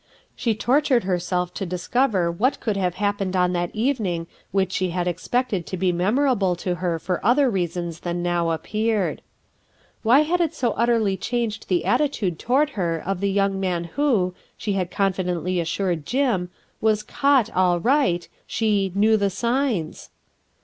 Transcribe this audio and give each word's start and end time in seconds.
She 0.35 0.55
tortured 0.55 1.03
herself 1.03 1.49
in 1.49 1.49
a 1.49 1.49
vain 1.49 1.53
effort 1.53 1.57
to 1.57 1.65
discover 1.67 2.31
what 2.31 2.59
could 2.59 2.75
have 2.75 2.95
hap 2.95 3.21
m 3.21 3.27
RUTH 3.27 3.35
ERSKINE'S 3.35 3.35
SON 3.35 3.41
pened 3.45 3.45
on 3.45 3.53
that 3.53 3.75
evening 3.75 4.27
which 4.49 4.71
she 4.71 4.89
had 4.89 5.07
expected 5.07 5.67
to 5.67 5.77
be 5.77 5.91
memorable 5.91 6.55
to 6.55 6.73
her 6.81 6.97
for 6.97 7.23
other 7.23 7.51
reasons 7.51 7.99
than 7.99 8.23
now 8.23 8.49
appeared. 8.49 9.21
Why 10.01 10.21
had 10.21 10.41
it 10.41 10.55
so 10.55 10.71
utterly 10.71 11.17
change! 11.17 11.59
the 11.67 11.85
attitude 11.85 12.39
toward 12.39 12.71
her 12.71 12.97
of 12.97 13.19
tho 13.21 13.27
young 13.27 13.59
man 13.59 13.83
who 13.93 14.33
she 14.57 14.73
had 14.73 14.89
confidently 14.89 15.59
assured 15.59 16.07
Jim, 16.07 16.49
was 16.81 17.03
"caught' 17.03 17.53
all 17.55 17.79
right," 17.79 18.27
she 18.47 18.91
"knew 18.95 19.17
the 19.17 19.29
signs"? 19.29 20.09